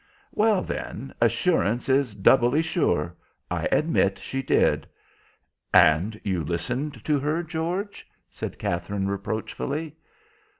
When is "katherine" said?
8.57-9.07